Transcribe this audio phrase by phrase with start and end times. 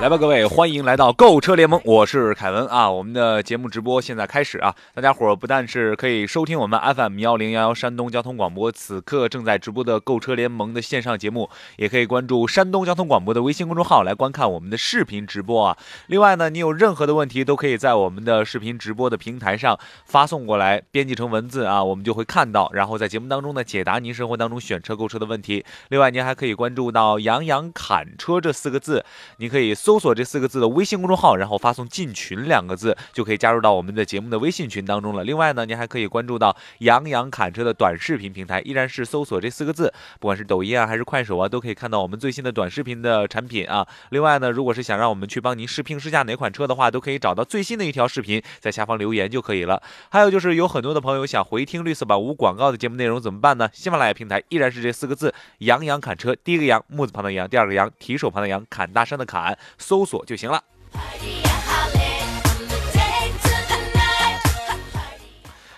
[0.00, 2.90] 来吧，各位，欢迎来到购车联盟，我是凯文啊。
[2.90, 15.76] 我们的节目直播现在开始啊，大家伙不但是可以收听我们 FM 幺零幺幺山东交通广播此刻正在直播的购车联盟的线上节目，也可以关注山东交通广播的微信公众号来观看我们的视频直播啊。
[16.08, 25.64] 另外呢，你有任何的问题都可以在我们的视频直播的平台上发送过来，编辑成文字啊，我们就会看到，然后在节目当中呢解答您生活当中选车购车的问题。
[25.90, 29.04] 另外，您还可以关注到“杨洋侃车”这四个字，
[29.36, 29.76] 你可以。
[29.82, 35.24] 搜索这四个字的微信公众号，然后发送“进群”两个字，就可以加入到我们的节目的微信群当中了。
[35.24, 43.84] 另外呢，您还可以关注到杨洋侃车的短视频平台，依然是搜索这四个字，不管是抖音啊还是快手啊，都可以看到我们最新的短视频的产品啊。
[44.10, 49.82] 另外呢，如果是想让我们去帮您试评试驾哪款车的话，都可以找到最新的一条视频，在下方留言就可以了。
[50.12, 53.68] 还有就是有很多的朋友想回听绿色版无广告的节目内容怎么办呢？
[53.72, 59.58] 喜马拉雅平台依然是这四个字：杨洋侃车，第一个杨木字旁的杨，第二个杨提手旁的杨，侃大山的侃。
[59.78, 60.62] 搜索就行了。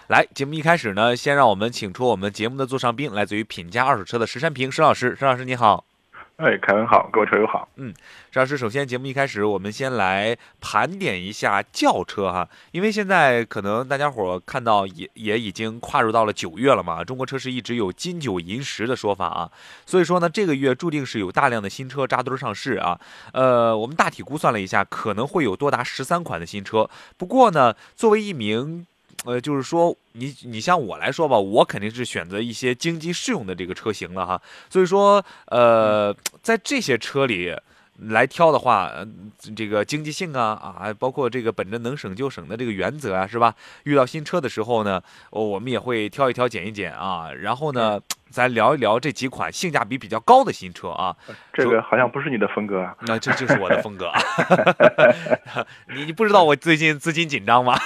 [0.08, 5.16] 来，节目一开始呢，先让我们请出我们节目的座上宾，来自于品家二手车的石山平石老师。
[5.18, 5.84] 石老师你好。
[6.36, 7.68] 哎，凯文好，各位车友好。
[7.76, 7.94] 嗯，
[8.32, 19.48] 石老师，首先节目一开始，我们先来盘点一下轿车哈，因为现在可能大家伙看到也也已经跨入到了九月了嘛，中国车市一直有金九银十的说法啊，
[19.86, 22.98] 所以说呢，这个月注定是有大量的新车扎堆上市啊。
[23.32, 26.90] 呃，我们大体估算了一下，可能会有多达十三款的新车。
[27.16, 28.84] 不过呢，作为一名
[29.24, 34.40] 呃，就是说，你你像我来说吧，我肯定是选择一些经济适用的这个车型了哈。
[34.70, 37.54] 所以说，呃，在这些车里
[37.98, 38.92] 来挑的话，
[39.56, 40.42] 这个经济性啊
[40.78, 43.54] 啊，包括这个本着能省就省的这个原则啊，是吧？
[43.82, 47.32] 遇到新车的时候呢，我们也会挑一挑、拣一拣啊。
[47.32, 48.00] 然后呢。
[48.34, 51.16] 咱聊一聊这几款性价比比较高的新车啊，
[51.52, 54.10] 这个好像不是你的风格啊，那这就是我的风格。
[55.94, 57.78] 你你不知道我最近资金紧张吗？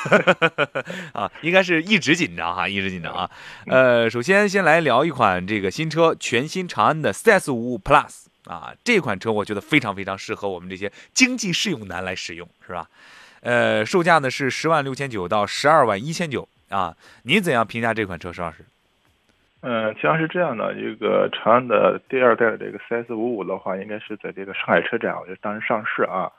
[1.12, 3.30] 啊，应该是一直紧张哈，一直紧张啊。
[3.66, 12.88] 呃，首先先来聊一款这个新车，全新长安的 CS55 Plus 啊，这款车我觉得非常非常适合我们这些经济适用男来使用，是吧？
[13.42, 18.64] 呃，售价呢是十万六千九到十二万一千九啊，您怎样评价这款车，石老师？
[19.60, 26.30] 嗯，实际上是这样的，这个长安的第二代的这个 CS 五五的话，应该是在这个上海车展，我觉得当时上市啊。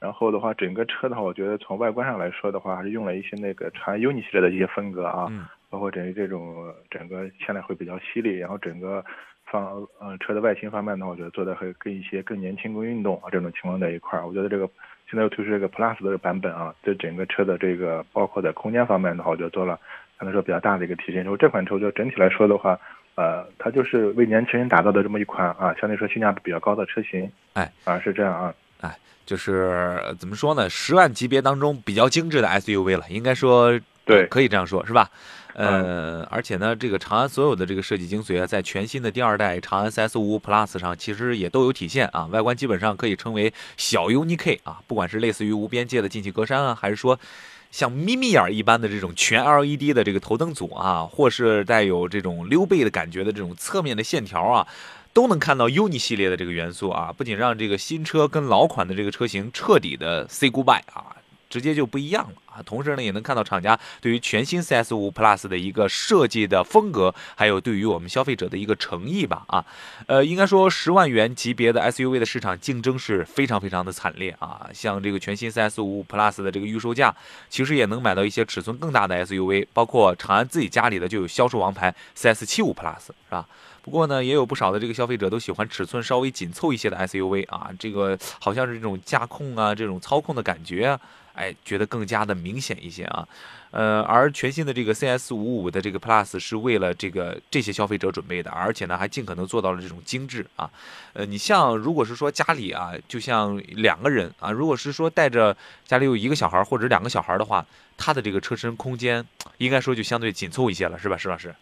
[0.00, 5.30] 然后的话，整个车的话，我觉得从外观上来说的话，还是用了一些那个长安 UNI 系列的一些风格啊，
[5.70, 9.04] 包括整个这种整个现在会比较犀利，然后整个
[9.44, 14.26] 方嗯车的外形方面呢，我觉得做的会跟一些更年轻、更运动啊这种情况在一块儿。
[14.26, 14.66] 我觉得这个
[15.08, 19.78] 现在又推出这个 Plus 的这个版本啊，对整个车的这个包括在空间方面的话，我觉得做了。
[20.22, 22.78] 可能说比较大的一个提升，说这款车就整体来说的话，
[23.16, 28.96] 呃，它就是为年轻人打造的这么一款啊，相对说性价比比较高的车型，哎，啊是这样啊，哎，
[29.26, 35.10] 就是怎么说呢，十万级别当中比较精致的 SUV 了，应该说对，可以这样说，是吧？
[35.54, 47.18] 呃，而且呢，这个长安所有的这个设计精髓啊，在全新的第二代长安 CS55 Plus 上，其实也都有体现啊，外观基本上可以称为小 UNI-K 啊，不管是类似于无边界的进气格栅啊，还是说。
[47.72, 54.68] 像眯眯眼一般的这种全 LED 的这个头灯组啊，或是带有这种溜背的感觉的这种侧面的线条啊，
[55.14, 61.16] 都能看到 UNI 系列的这个元素啊，不仅让这个新车跟老款的这个车型彻底的 say goodbye 啊。
[61.52, 62.62] 直接就不一样了啊！
[62.64, 69.62] 同时呢，也能看到厂家对于全新 CS5 Plus 的一个设计的风格，还有对于我们消费者的一个诚意吧啊！
[70.06, 74.70] 呃，应该说十万元级别的 SUV 的市场竞争是非常非常的惨烈啊！
[74.72, 77.14] 像这个全新 CS5 Plus 的这个预售价，
[77.50, 83.46] 其实也能买到一些尺寸更大的 SUV，包括长安自己家里的就有销售王牌 CS75 Plus，是吧？
[83.82, 91.00] 不过呢，也有不少的这个消费者都喜欢尺寸稍微紧凑一些的 SUV 啊，这个好像是这种驾控啊，这种操控的感觉啊。
[91.34, 93.26] 哎，觉得更加的明显一些啊，
[93.70, 100.70] 呃，而全新的这个 CS 五五的这个 Plus 是为了这个这些消费者准备的，而且呢还尽可能做到了这种精致啊，
[101.14, 105.56] 呃，你像如果是说家里啊，就像两个人啊，如果是说带着
[105.86, 107.64] 家里有一个小孩或者两个小孩的话，
[107.96, 109.24] 他的这个车身空间
[109.56, 111.54] 应该说就相对紧凑一些了，是吧，石老师？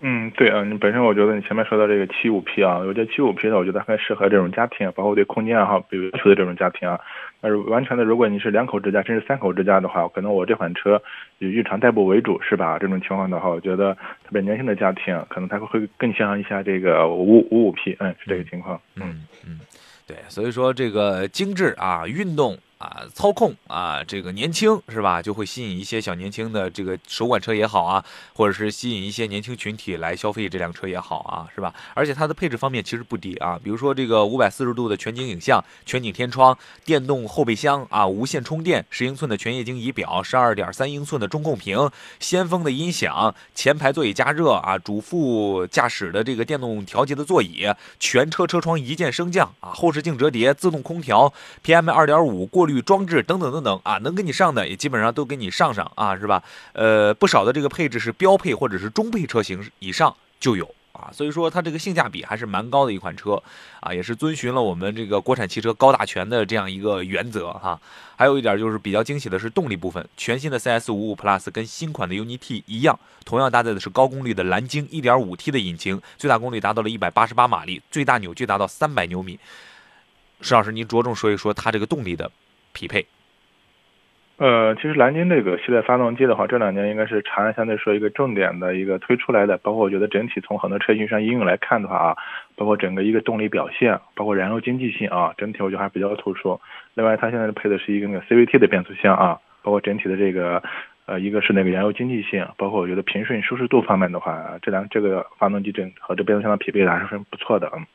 [0.00, 6.98] 嗯，对啊，你本身我觉得你前面说到这个七五 P 啊，我觉得七五 P 的，我觉得很适合这种家庭，包括对空间啊有要求的这种家庭啊。
[7.40, 11.00] 但是完全的，如果你是两口之家，甚至三口之家的话，可能我这款车
[11.38, 12.78] 以日常代步为主，是吧？
[12.78, 18.80] 这种情况的话，我觉得特别年轻的家庭，可能他会更像一下这个五五五 P，嗯，是这个情况。
[18.96, 19.60] 嗯嗯，
[20.06, 22.56] 对，所以说这个精致啊，运动。
[22.82, 31.72] 啊，操控啊，这个年轻是吧，就会吸引一些小年轻的这个首款车也好啊，或者是吸引一些年轻群体来消费这辆车也好啊，是吧？
[31.94, 41.88] 而且它的配置方面其实不低啊，比如说这个五百四十度的全景影像、全景天窗、电动后备箱啊、无线充电、十英寸的全液晶仪表、十二点三英寸的中控屏、
[42.18, 47.68] 先锋的音响、前排座椅加热啊、主副驾驶的这个电动调节的座椅、
[48.00, 51.32] 全车车窗一键升降啊、后视镜折叠、自动空调、
[51.64, 52.71] PM 二点五过滤。
[52.80, 56.42] 装置等等等等啊，能给你上的也基本上都给你上上啊，是吧？
[56.72, 63.42] 呃，不少的这个配置是标配或者是中配车型以上就有啊，所以说它这个性价比还是蛮高的一款车
[63.80, 67.78] 啊，也是遵循了我们这个国产汽车高大全的这样一个原则哈。
[68.16, 79.40] 还有一点就是比较惊喜的是动力部分，全新的 CS 五五 Plus 跟新款的 UNI-T 一样，同样搭载的是高功率的蓝鲸 1.5T 的引擎，最大功率达到了188马力，最大扭矩达到300牛米。
[80.40, 82.30] 石老师，您着重说一说它这个动力的。
[82.72, 83.06] 匹配，
[84.38, 92.16] 呃，其实蓝鲸这个系列发动机的话，这两年应该是长安相对说一个重点的一个推出来的，包括我觉得整体从很多车型上应用来看的话啊，
[92.56, 96.58] 包括整个一个动力表现，包括燃油经济性啊，整体我觉得还比较突出。
[96.94, 100.60] 另外，它现在配的是一个那个 CVT 的变速箱啊，包括整体的这个
[101.06, 107.86] 呃，一个是那个燃油经济性，包括我觉得平顺舒适度方面的话，这两这个发动机整和这变速箱的匹配还是很不错的嗯。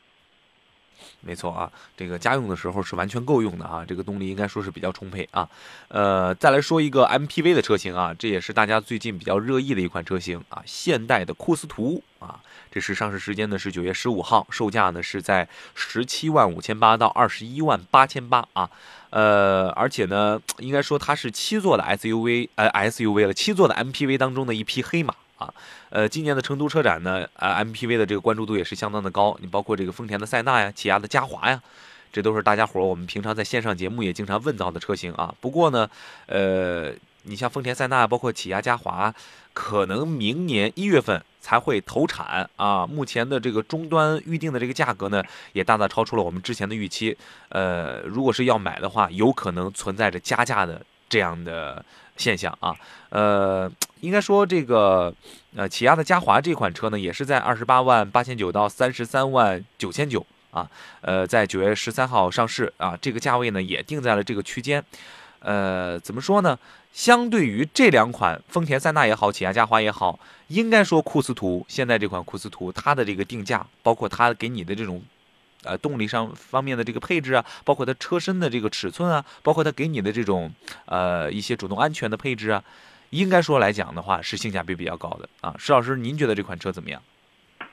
[1.21, 5.47] 没错啊，这个家用的时候是完全够用的啊，这个动力应该说是比较充沛啊。
[5.87, 12.39] 呃，再来说一个 MPV 的车型啊，这也是大家最近比较热议的一款车型啊，现代的库斯图啊，
[12.71, 18.69] 这是上市时间呢是九月十五号，售价呢是在十七万五千八到二十一万八千八啊。
[19.09, 25.15] 呃，而且呢，应该说它是七座的 SUV，呃 SUV 了，七座的 MPV 当中的一匹黑马。
[25.37, 25.53] 啊，
[25.89, 29.37] 呃，今年的成都车展呢，啊，MPV 的这个关注度也是相当的高。
[29.39, 31.61] 你包括这个丰田的塞纳呀，起亚的嘉华呀，
[32.11, 35.33] 这都是大家伙我们平常在线上节目也经常问到的车型啊。
[35.39, 35.87] 不过呢，
[36.25, 36.91] 呃，
[37.23, 39.13] 你像丰田塞纳，包括起亚嘉华，
[39.53, 42.87] 可能明年一月份才会投产啊。
[42.87, 45.23] 目前的这个终端预定的这个价格呢，
[45.53, 47.15] 也大大超出了我们之前的预期。
[47.49, 51.85] 呃，如果是要买的话，有可能存在着加价的这样的
[52.15, 52.75] 现象啊。
[53.09, 53.71] 呃。
[54.01, 55.13] 应该说，这个
[55.55, 60.69] 呃，起亚的嘉华这款车呢，也是在二十八万八千九到三十三万九千九啊，
[61.01, 64.83] 呃，在九月十三号上市啊，这个价位呢也定在了这个区间。
[65.39, 66.57] 呃，怎么说呢？
[66.93, 74.99] 相对于这两款丰田塞纳也好，起亚嘉华也好，应该说库斯图现在这款库斯图它的这个定价，包括它给你的这种
[75.63, 80.51] 呃动力上方面的这个配置啊，包括它车身的这个尺寸啊，包括它给你的这种
[80.85, 82.63] 呃一些主动安全的配置啊。
[83.09, 85.55] 应该说来讲的话，是性价比比较高的啊。
[85.57, 87.01] 石老师，您觉得这款车怎么样？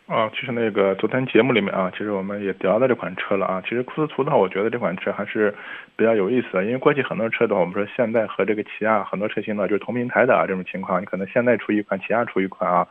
[0.06, 3.62] 啊，其实那个昨天节目里面啊，其实我们也聊到这款车了啊。
[3.62, 5.54] 其实库斯图的话，我觉得这款车还是
[5.96, 12.86] 比较有意思的，因为过去很多车的话，我们说现代和这个起亚很多车型呢就是同平台的啊这种情况，你可能现在出一款，起亚出一款啊。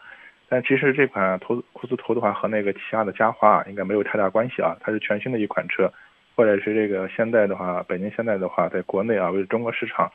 [0.49, 5.91] 但其实这款图库斯图的话和那个起亚的嘉华应该没有太大关系啊，它是全新的一款车，
[6.35, 10.11] 或者是这个现代的话，北京现代的话，在国内啊为中国市场。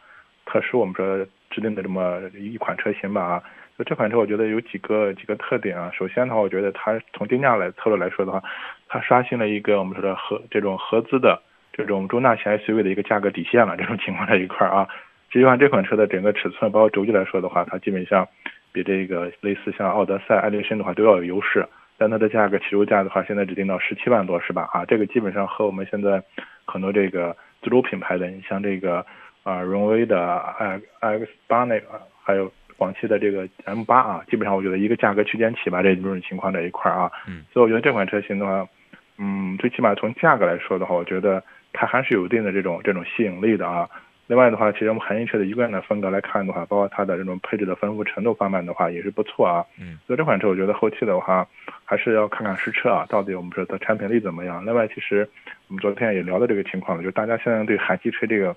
[0.50, 1.26] 特殊我们说
[1.58, 3.42] 制定的这么一款车型吧啊，
[3.76, 5.90] 就这款车我觉得有几个几个特点啊。
[5.92, 8.40] 首先的话，我觉得它从定价来策略来说的话，
[8.86, 13.76] 它刷新了一个我们说的合这种合资的这种中大型 SUV 的一个价格底线了。
[13.76, 14.86] 这种情况在一块儿啊，
[15.30, 18.28] 实际上这款车的整个尺寸包括轴距来说的话，它基本上
[18.70, 21.66] 比这个类似像奥德赛、爱力绅的话都要有优势。
[21.96, 24.68] 但它的价格起售价的话，现在只定到十七万多是吧？
[24.72, 26.22] 啊，这个基本上和我们现在
[26.64, 29.04] 很多这个自主品牌的，你像这个。
[29.48, 31.86] 啊，荣威的 X X 八那个，
[32.22, 37.10] 还有广汽的这个 M 八啊，基本上我觉得一个价格区间起吧，这种情况这一块儿啊。
[37.26, 37.42] 嗯。
[37.50, 38.68] 所以我觉得这款车型的话，
[39.16, 43.88] 嗯，最起码从价格来说的话，我觉得它还是有一定的这种这种吸引力的啊。
[44.26, 49.64] 另外的话，其实我们韩系车的一贯的风格来看的话，包括它的这种配置的丰富程度方面的话，也是不错啊。
[49.80, 49.98] 嗯。
[50.06, 51.46] 所以这款车我觉得后期的话，
[51.86, 54.62] 还是要看看实车啊，到底我们说的产品力怎么样。
[54.66, 55.26] 另外，其实
[55.68, 58.54] 我们昨天也聊到这个情况了，就大家现在对韩系车这个。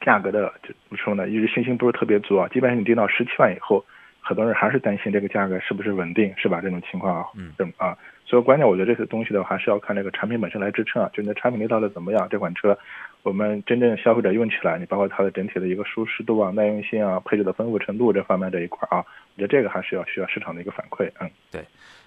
[0.00, 1.28] 价格的怎么说呢？
[1.28, 2.48] 一直信心不是特别足啊。
[2.48, 3.84] 基本上你定到十七万以后，
[4.20, 6.60] 很多人还是担心这个价格是不是稳定，是吧？
[6.60, 12.78] 这种情况啊，嗯，这啊，所以关键我觉得这些东西的话，还是要看这个产品本身来支撑啊，就你的产品力到底怎么样，这款车
[13.22, 21.62] 我们真正消费者用起来，你包括它的整体的一个舒适度啊、耐用性啊、配置的丰富程度这方面这一块啊，我觉得这个还是要需要市场的一个反馈，嗯，对。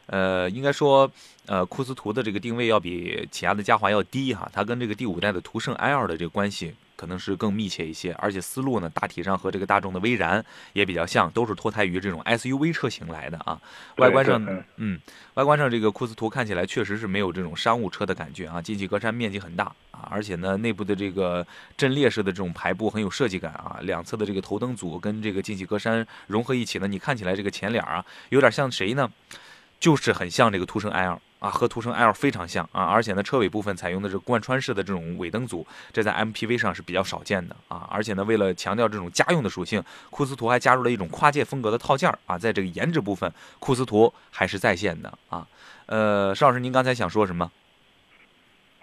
[0.07, 1.09] 呃，应该说，
[1.47, 13.59] 呃，库斯图的这个定位要比起亚的嘉华要低哈，它跟这个第五代的途胜 L 的这个关系可能是更密切一些，而且思路呢，大体上和这个大众的威然也比较像，都是脱胎于这种 SUV 车型来的啊。
[13.97, 15.01] 外观上，嗯，
[15.33, 21.43] 外观上这个库斯图看起来确实是没有这种商务车的感觉啊，进气格栅面积很大啊，而且呢，内部的这个
[21.75, 29.09] 阵列式的这种排布很有设计感啊，两侧的这个头灯组跟这个进气格栅融合一起呢，你看起来这个前脸啊，有点像谁呢？
[29.81, 37.87] 就是很像这个途胜 L 啊，和途胜 L 非常像啊，而且呢，车尾部分采用的是贯穿式的这种尾灯组，这在 MPV 上是比较少见的啊。
[37.91, 45.45] 而且呢，为了强调这种家用的属性，库斯图还加入了一种跨界风格的套件啊，在这个颜值部分，库斯图还是在线的啊。
[45.87, 47.51] 呃，邵老师，您刚才想说什么？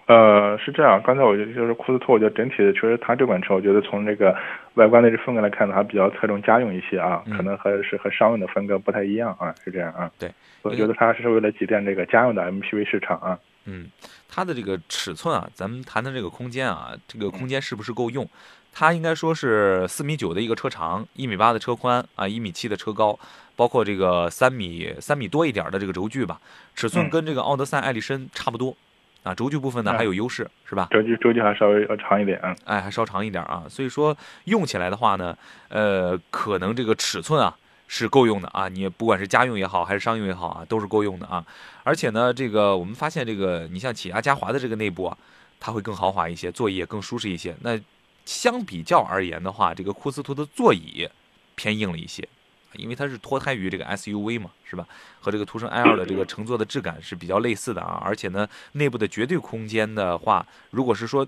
[0.08, 4.34] 呃，是这样，刚才我觉得就是库斯托，我觉得整体的确实它这款车，我觉得从这个
[4.72, 10.10] 外观的这风格来看呢，还比较侧重家用一些啊，可能还是和商用的风格不太一样啊，是这样啊。
[10.18, 13.38] 对，我觉得它是为了挤占这个家用的 MPV 市场啊。
[13.66, 13.90] 嗯，
[14.26, 18.26] 它的这个尺寸啊，咱们谈谈这个空间啊，这个空间是不是够用？
[18.72, 23.18] 它应该说是四米九的一个车长，一米八的车宽啊，一米七的车高，
[23.56, 26.40] 包括这个三米三米多一点的这个轴距吧，
[26.74, 28.74] 尺寸跟这个奥德赛、艾力绅差不多。
[29.22, 30.88] 啊，轴距部分呢还有优势，是吧？
[30.90, 33.64] 轴距轴距还稍微要长一点啊，哎，还稍长一点啊。
[33.68, 35.36] 所以说用起来的话呢，
[35.68, 37.54] 呃，可能这个尺寸啊
[37.86, 38.68] 是够用的啊。
[38.68, 41.44] 你不管是家用也好，还是商用也好啊，都是够用的啊。
[41.82, 45.18] 而且呢，这个我们发现这个，你像起亚嘉华的这个内部啊，
[45.60, 47.54] 它会更豪华一些，座椅也更舒适一些。
[47.60, 47.78] 那
[48.24, 51.08] 相比较而言的话，这个库斯图的座椅
[51.54, 52.26] 偏硬了一些。
[52.74, 54.86] 因为它是脱胎于这个 SUV 嘛，是吧？
[55.20, 58.00] 和这个途胜 L 的这个乘坐的质感是比较类似的啊。
[58.04, 61.26] 而且呢，内部的绝对空间的话，如果是说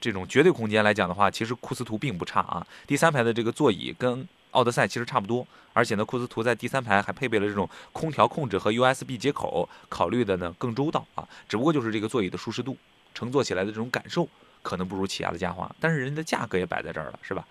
[0.00, 2.66] 这种绝对空间来讲的话，其实库斯图并不差啊。
[2.86, 11.26] 第三排的这个座椅跟奥德赛其实差不多，而且呢，库斯图在第三排还配备了这种空调控制和 USB 接口，考虑的呢更周到啊。
[11.48, 12.76] 只不过就是这个座椅的舒适度，
[13.14, 14.28] 乘坐起来的这种感受
[14.66, 17.44] 可能不如起亚的嘉华，但是人家的价格也摆在这儿了，是吧？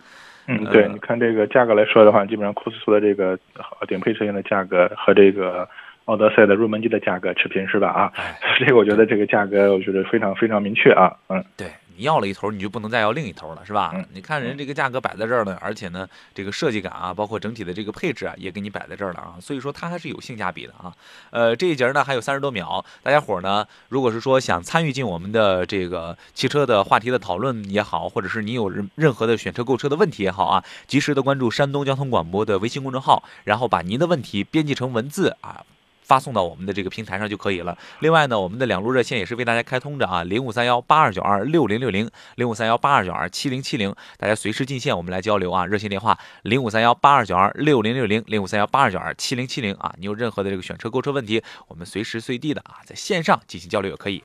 [0.48, 3.40] 嗯，对，你看这个价格来说的话，基本上库斯图的这个
[3.88, 5.68] 顶配车型的价格和这个
[6.06, 7.88] 奥德赛的入门级的价格持平，是吧？
[7.88, 8.14] 啊，
[8.60, 11.68] 这个我觉得这个价格我觉得非常非常明确啊，嗯，对。
[11.98, 13.94] 你要了一头，你就不能再要另一头了，是吧？
[14.14, 20.94] 你看人这个价格摆在这儿呢，而且呢，这个设计感啊，包括整体的这个配置啊，也给你摆在这儿了啊，所以说它还是有性价比的啊。
[21.32, 35.64] 呃，这一节呢还有三十多秒，大家伙儿呢，如果是说想参与进我们的这个汽车的话题的讨论也好，或者是你有任任何的选车购车的问题也好啊，及时的关注山东交通广播的微信公众号，然后把您的问题编辑成文字啊。
[36.06, 37.76] 发送到我们的这个平台上就可以了。
[38.00, 45.66] 另外呢，我们的两路热线也是为大家开通着啊，零五三幺八二九二六零六零，零五三幺八二九二七零七零，大家随时进线，我们来交流啊。
[45.66, 49.94] 热线电话零五三幺八二九二六零六零，零五三幺八二九二七零七零啊。
[49.98, 54.22] 你有任何的这个选车购车问题，我们随时随地的啊，在线上进行交流也可以。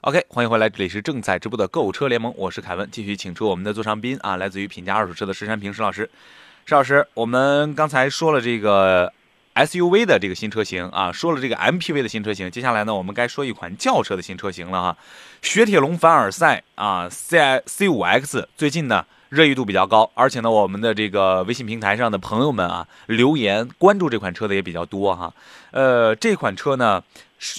[0.00, 6.10] OK，欢迎回来，这里是正在直播的购车联盟，我是凯文，继续请出我们的座上宾啊，来自于品家二手车的石山平石老师。
[6.64, 9.12] 石老师，我们刚才说了这个。
[9.54, 14.96] SUV 的这个新车型啊，说了这个 MPV 的新车型，接下来呢，我们该说一款轿车的新车型了哈。
[15.42, 25.32] 雪铁龙凡尔赛啊，C C5X 最近呢热议度比较高，而且呢，我们的这个微信平台上的朋友们啊留言关注这款车的也比较多哈。
[25.72, 27.02] 呃，这款车呢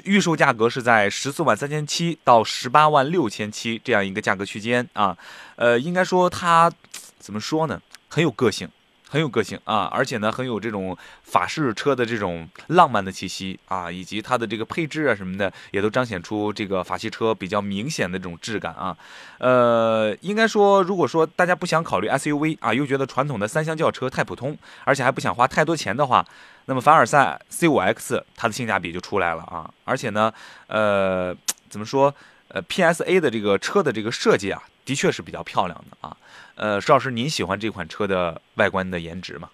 [0.05, 5.17] 预售价格是在十四万三千七到十八万六千七这样一个价格区间啊。
[5.57, 6.71] 呃，应该说它
[7.19, 8.67] 怎么说呢，很有个性。
[9.11, 18.95] 很有个性啊，而且呢，很有这种法式车的这种浪漫的气息啊，以及它的这个配置啊什么的，也都彰显出这个法系车比较明显的这种质感啊。
[19.39, 26.25] 呃，应该说，如果说大家不想考虑 SUV 啊，又觉得传统的三厢轿车太普通，而且还不想花太多钱的话，
[26.67, 29.69] 那么凡尔赛 C5X 它的性价比就出来了啊。
[29.83, 30.33] 而且呢，
[30.67, 31.35] 呃，
[31.69, 32.15] 怎么说？
[32.53, 36.15] 呃，PSA 的这个车的这个设计啊，的确是比较漂亮的啊。
[36.61, 39.49] 呃，邵老师，您喜欢这款车的外观的颜值吗？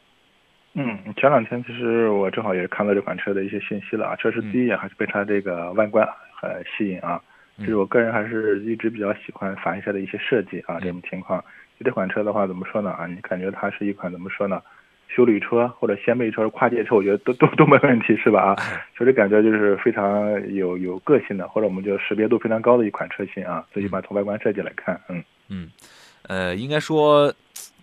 [0.74, 7.18] 嗯，前两天其实我正好也是看到这款车的一些信息了啊，确实第一眼还是被它这个外观很吸引啊。
[7.60, 11.42] 就是我个人还是一直比较喜欢法系车的一些设计啊，这种情况。
[11.80, 13.08] 就这款车的话，怎么说呢啊？
[13.08, 14.62] 你感觉它是一款怎么说呢？
[15.08, 18.54] 修理车或者掀背车、跨界车，我觉得都都都没问题，是吧？
[18.54, 18.56] 啊，
[18.98, 23.66] 所以感觉就是非常有有个性的，或者我们就识别度非常高的一款车型啊。
[23.72, 25.72] 最起码从外观设计来看，嗯嗯。
[26.28, 27.34] 呃，应该说。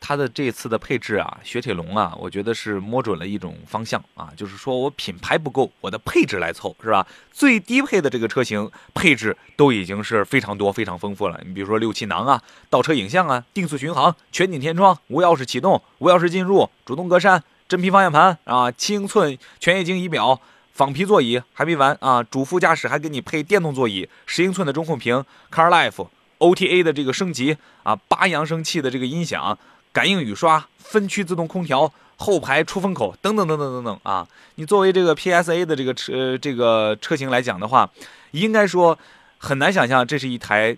[0.06, 7.06] 它的这次的配置啊，雪铁龙啊，我觉得是摸准了一种方向啊，就是说我品牌不够，我的配置来凑，是吧？
[7.32, 11.40] 最低配的这个车型配置都已经是非常多、非常丰富了。
[11.46, 20.38] 你比如说六气囊啊、倒车影像啊、定速巡航、全景天窗、无钥匙启动、无钥匙进入、主动格栅、真皮方向盘啊、七英寸全液晶仪表、
[20.74, 26.06] 仿皮座椅还没完啊，主副驾驶还给你配电动座椅、十英寸的中控屏、CarLife
[26.38, 29.58] OTA 的这个升级啊、八扬声器的这个音响。
[29.92, 34.26] 感应雨刷、分区自动空调、后排出风口等等等等等等啊！
[34.56, 37.88] 你作为这个 PSA 的这个车这个车型来讲的话，
[38.32, 38.98] 应该说
[39.38, 40.76] 很难想象这是一台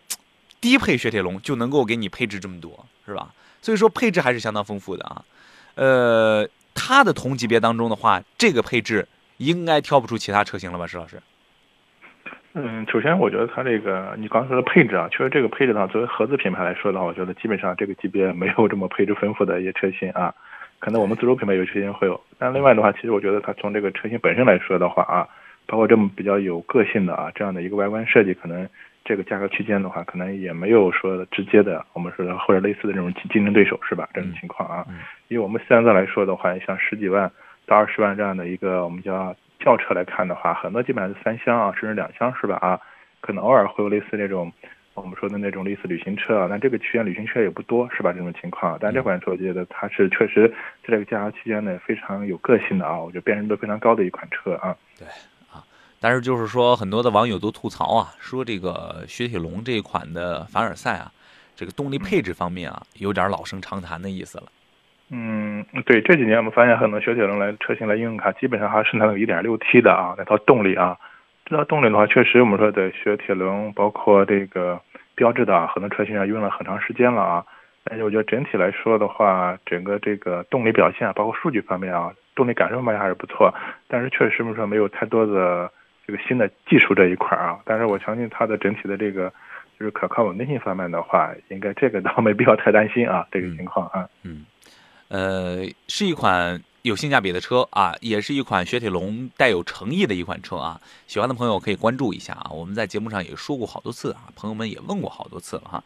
[0.61, 3.33] 低配雪铁龙就能够给你配置这么多，是吧？
[3.63, 5.25] 所以说配置还是相当丰富的啊。
[5.77, 9.09] 呃，它的同级别当中的话，这个配置
[9.39, 11.23] 应该挑不出其他车型了吧，石老师？
[12.59, 20.33] 嗯，首先我觉得它这个你刚才说的配置啊，确实这个配置的话，作为合资品牌来说的话，我觉得基本上这个级别没有这么配置丰富的一些车型啊。
[20.79, 25.29] 可能我们自主品牌有车型会有，但另外的话，其实我觉得它从这个车型本身来说的话啊，
[25.67, 28.67] 包括这么比较有个性的啊这样的一个外观设计，可能
[29.05, 34.09] 这个价格区间的话，可能也没有说直接的我们说的或者类似的这种竞争对手是吧？
[34.15, 34.87] 这种情况啊，
[35.29, 37.31] 因为我们现在来说的话，像十几万
[37.67, 39.37] 到二十万这样的一个我们叫。
[39.59, 42.57] 轿车来看的话，很多基本上是三厢啊，甚至两厢是吧？
[42.57, 42.81] 啊，
[43.21, 44.53] 可能偶尔会有类似那种
[44.95, 48.13] 我们说的那种类似旅行车啊，但这个区间旅行车也不多是吧？
[48.13, 50.49] 这种情况，但这款车我觉得它是确实
[50.83, 54.77] 在这个价格区间内非常有个性的啊，我觉得辨识度非常高的一款车啊。
[54.99, 55.07] 对
[55.53, 55.65] 啊，
[56.01, 61.13] 但是就是说很多的网友都吐槽啊，说这个雪铁龙这一款的凡尔赛啊，
[61.55, 64.45] 这个动力配置方面啊，有点老生常谈的意思了。
[65.11, 70.97] 嗯，对，这几年我们发现很多雪铁龙来车型来应用卡，基本上还是那个 1.6T 的啊，那套动力啊。
[71.45, 74.81] 这套动力的话，确实我们说的雪铁龙，包括这个
[75.15, 77.45] 标志的很多车型上用了很长时间了啊。
[77.85, 83.55] 但是我觉得整体来说的话，整个这个动力表现啊，包括数据方面啊，动力感受方面还是不错。
[83.87, 85.71] 但是确实我们说没有太多的
[86.05, 87.61] 这个新的技术这一块啊。
[87.65, 89.33] 但是我相信它的整体的这个
[89.79, 94.09] 就是可靠稳定性方面的话，应该这个倒没必要太担心啊，这个情况啊。
[94.25, 94.45] 嗯。
[95.09, 100.81] 呃，是一款有性价比的车啊，也是一款雪铁龙带有诚意的一款车啊。
[101.07, 105.85] 喜欢的朋友可以关注一下啊，我们在节目上也说过好多次啊，朋友们也问过好多次了哈。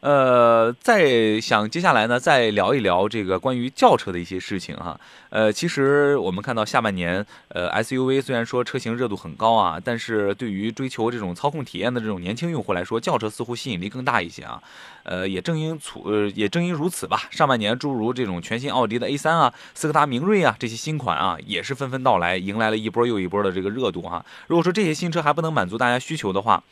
[0.00, 4.98] 呃，再想接下来呢，再聊一聊这个关于轿车的一些事情哈。
[5.28, 14.62] 呃，其实我们看到下半年，呃，SUV 虽然说车型热度很高啊，但是对于追求这种操控体验的这种年轻用户来说，轿车似乎吸引力更大一些啊。
[15.02, 24.24] 呃，也正因此，呃，也正因如此吧，上半年诸如这种全新奥迪的 A3 啊、斯柯达明锐啊这些新款啊，也是纷纷到来，迎来了一波又一波的这个热度哈。
[24.46, 26.62] 如果说这些新车还不能满足大家需求的话，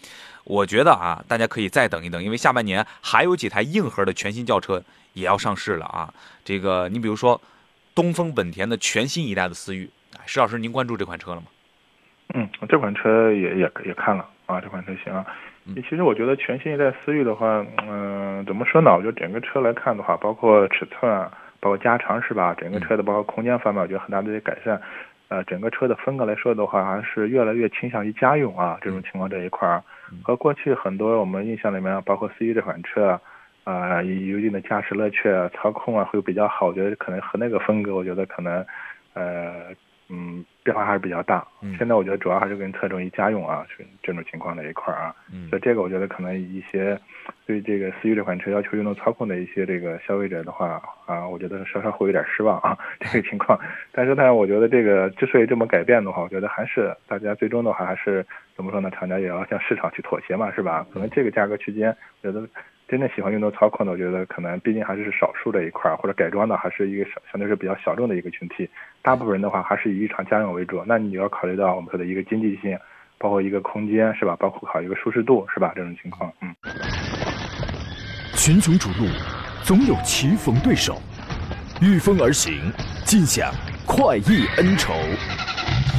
[0.49, 4.83] 我觉得啊，大家可以再等一等，因为下半年还有几台硬核的全新轿车
[5.13, 6.13] 也要上市了啊。
[6.43, 7.39] 这个，你比如说，
[7.95, 9.91] 东风本田的全新一代的思域，
[10.25, 11.49] 石老师，您关注这款车了吗？
[12.33, 15.25] 嗯，这款车也也也看了啊，这款车型啊。
[15.87, 18.91] 其实我觉得全新一代思域的话，嗯，怎么说呢？
[18.97, 21.31] 我觉得整个车来看的话，包括尺寸啊，
[21.61, 22.55] 包括加长是吧？
[22.55, 24.81] 整个车的包括空间方面，我觉得很大的改善。
[25.29, 29.83] 呃，整个车的风格来说的话，还是越来越倾向于家用啊，这种情况这一块儿，
[30.23, 33.21] 和过去很多我们印象里面，包括思域这款车，
[33.65, 36.67] 啊，有一定的驾驶乐趣、啊操控啊，会比较好。
[36.67, 38.65] 我觉得可能和那个风格，我觉得可能，
[39.15, 39.75] 呃。
[40.11, 41.47] 嗯，变化还是比较大。
[41.77, 45.15] 现在我觉得主要还是更侧重于家用啊，是这种情况的一块儿啊。
[45.51, 46.99] 所以这个我觉得可能一些
[47.45, 53.61] 对这个思域这款车要求运动操控的一些这个消费者的话啊，我觉得稍稍会有点失望啊， 这个情况。
[53.93, 58.25] 但是呢，我觉得这个之所以这么改变的话，我觉得还是大家最终的话还是
[58.59, 58.91] 怎么说呢？
[58.91, 60.85] 厂家也要向市场去妥协嘛，是吧？
[60.93, 62.47] 可能这个价格区间，我觉得。
[62.89, 68.67] 真正喜欢运动操控的，我觉得可能毕竟还是少数的一块，或者改装的还是一个相相对是比较小众的一个群体。
[69.03, 70.83] 大部分人的话还是以日常家用为主。
[70.87, 72.79] 那你要考虑到我们说的一个经济性，
[73.19, 74.35] 包括一个空间，是吧？
[74.37, 75.71] 包括考一个舒适度，是吧？
[75.77, 76.49] 这种情况，嗯。
[78.33, 79.07] 群雄逐鹿，
[79.63, 80.97] 总有棋逢对手，
[81.83, 82.73] 御风而行，
[83.05, 83.53] 尽享
[83.87, 84.95] 快意恩仇。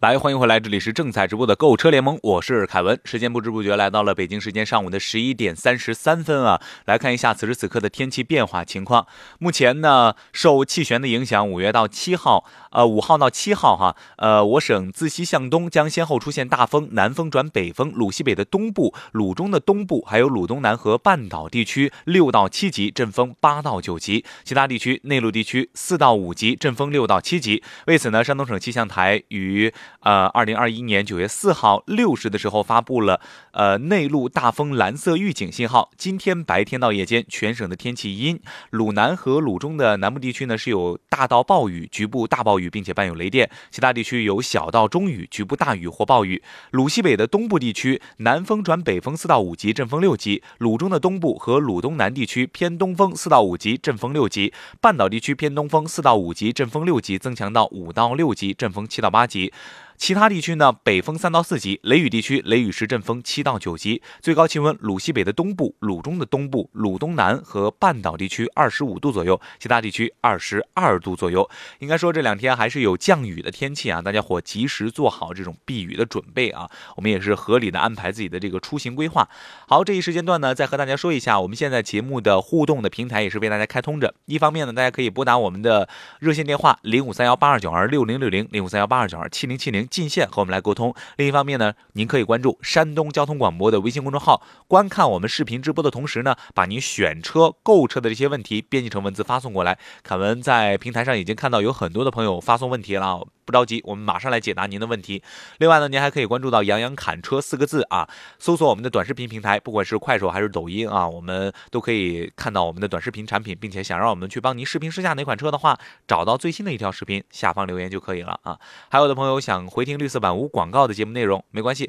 [0.00, 3.00] 来，欢迎回来，这里是正在直播的购物车联盟，我是凯文。
[3.04, 9.08] 时间不知不觉来到了北京时间上午的十一点三十三分啊，来看一下此时此刻的天气变化情况。
[9.40, 27.64] 目前呢，受气旋的影响，五月到七号，呃，五号到七号哈，呃，我省自西向东将先后出现大风，南风转北风，鲁西北的东部、鲁中的东部，还有鲁东南和半岛地区六到七级，阵风八到九级；其他地区内陆地区四到五级，阵风六到七级。
[27.88, 33.20] 为此呢，山东省气象台于呃，二零二一年九月四号六时的时候发布了
[33.52, 35.90] 呃内陆大风蓝色预警信号。
[35.96, 46.42] 今天白天到夜间，全省的天气阴，鲁南和鲁中的南部地区呢是有大到暴雨，局部大暴雨，并且伴有雷电；其他地区有小到中雨，局部大雨或暴雨。
[46.70, 59.52] 鲁西北的东部地区南风转北风四到五级，阵风六级；鲁中的东部和鲁东南地区偏东风四到五级，阵风六级；半岛地区偏东风四到五级，阵风六级，增强到五到六级，阵风七到八级。
[59.98, 71.50] 其他地区呢，北风三到四级，雷雨地区雷雨时阵风七到九级，最高气温鲁西北的东部、鲁中的东部、鲁东南和半岛地区二十五度左右，其他地区二十二度左右。
[71.80, 76.70] 应该说这两天还是有降雨的天气啊，大家伙及时做好这种避雨的准备啊。
[76.94, 79.28] 我们也是合理的安排自己的这个出行规划。
[79.66, 84.14] 好，这一时间段呢，再和大家说一下，我们现在节目的互动的平台也是为大家开通着。
[84.26, 85.88] 一方面呢，大家可以拨打我们的
[86.20, 89.87] 热线电话零五三幺八二九二六零六零零五三幺八二九二七零七零。
[89.88, 90.94] 进线和我们来沟通。
[91.16, 99.78] 另一方面呢，您可以关注山东交通广播的微信公众号，观看我们视频直播的同时呢，把您选车、购车的这些问题编辑成文字发送过来。
[100.02, 103.26] 凯文在平台上已经看到有很多的朋友发送问题了。
[103.44, 105.22] 不着急，我们马上来解答您的问题。
[105.56, 108.06] 另外呢，您还可以关注到“杨洋侃车”四个字啊，
[108.38, 118.58] 搜索我们的短视频平台，不管是快手还是抖音啊，我们都可以看到我们的短视频产品，并且想让我们去帮您视频试驾哪款车的话，找到最新的一条视频，下方留言就可以了啊。
[118.90, 121.88] 还有的朋友想回听绿色版无广告的节目内容，没关系。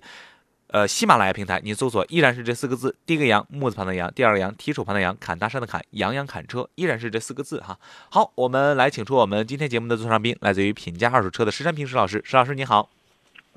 [0.68, 7.76] 呃，喜马拉雅平台，您搜索依然是这四个字：第一个羊，木字旁的羊，第二个羊，提手旁的羊，砍大山的砍，羊羊砍车，依然是这四个字哈。
[8.12, 12.22] 好，我们来请出我们今天节目的座上宾，来自于品家二手车的石山平石老师。
[12.24, 12.88] 石老师你好，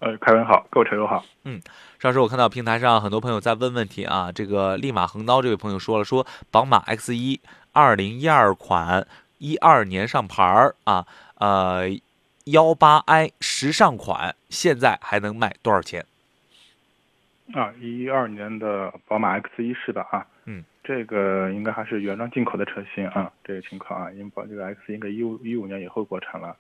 [0.00, 1.22] 呃，凯文好，各位车友好。
[1.44, 1.60] 嗯，
[1.98, 7.38] 石老师，我看到平台上很多朋友在问问题啊，这个立马横刀这位朋友说了，说宝马 X 一
[7.72, 11.90] 二零一二款，一二年上牌儿啊，呃，
[12.44, 16.05] 幺八 i 时尚款，现在还能卖多少钱？
[17.55, 26.57] 啊，一二年的宝马 X 一式的啊，嗯，这个应该还是原装进口的车型啊，这个情况啊，因为宝这个 X 应该一五一五年以后国产了，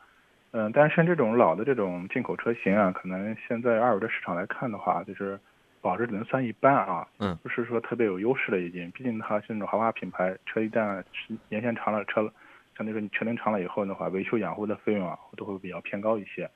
[0.50, 5.38] 嗯，但是像这种老的这种进口车型啊，可能现在二手车市场来看的话，就是
[5.80, 11.02] 保值只能算一般啊，嗯，不是说特别有优势了已经，毕竟它是那种豪华品牌，车一旦
[11.48, 12.30] 年限长了，车
[12.76, 16.50] 相对说你车龄长了以后的话，维修养护的费用啊都会比较偏高一些。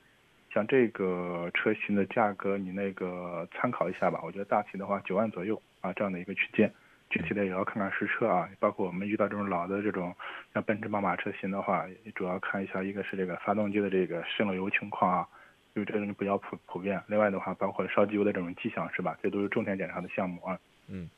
[0.51, 4.19] 像这个车型的价格，你那个参考一下吧。
[4.23, 6.73] 我觉得大体的话九万左右啊，这样的一个区间。
[7.09, 10.13] 具体的也要看看实车啊，包括我们遇到这种老的这种
[10.53, 15.27] 像奔驰、宝马车型的话，主要看一下一个是这个发动机的这个渗漏油情况啊，
[15.75, 17.01] 因为这种比较普普遍。
[17.07, 19.17] 另外的话，包括烧机油的这种迹象是吧？
[19.21, 20.59] 这都是重点检查的项目啊。
[20.87, 21.09] 嗯。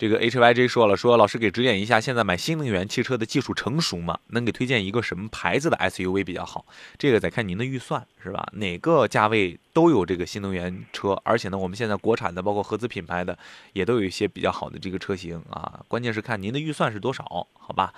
[0.00, 4.18] 这个 H Y J 说了，说老师给指点一下，现在买新能源汽车的技术成熟吗？
[4.28, 6.64] 能给推荐一个什么牌子的 S U V 比较好？
[6.96, 8.48] 这个得看您的预算是吧？
[8.54, 13.36] 哪个价位都有这个新能源车，而且呢，我们现在国产的，包括合资品牌的，
[13.74, 15.84] 也都有一些比较好的这个车型啊。
[15.86, 17.92] 关键是看您的预算是多少，好吧？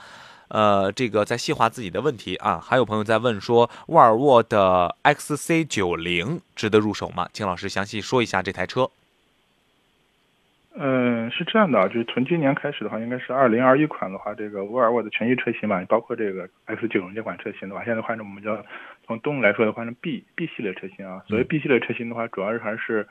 [0.48, 2.58] 呃，这个在细化自己的问题啊。
[2.58, 7.28] 还有朋友在问说，沃尔沃的 X C 九零值得入手吗？
[7.32, 8.90] 请老师详细说一下这台车。
[10.74, 18.64] 嗯，是这样的，就是从今年开始的话，应该是二零二一款的话，这个沃尔沃的全系车型嘛，包括这个 X 九零这款车型的话，现在换成我们叫
[19.04, 21.22] 从动力来说的换成 B B 系列车型啊。
[21.28, 23.06] 所谓 B 系列车型的话，主要是还是